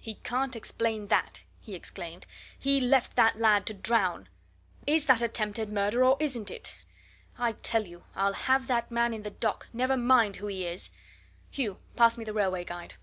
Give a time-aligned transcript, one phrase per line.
[0.00, 2.26] "He can't explain that!" he exclaimed.
[2.58, 4.28] "He left that lad to drown!
[4.84, 6.76] Is that attempted murder, or isn't it?
[7.38, 10.90] I tell you, I'll have that man in the dock never mind who he is!
[11.52, 12.94] Hugh, pass me the railway guide."